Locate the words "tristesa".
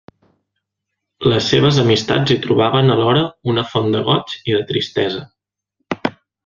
4.75-6.13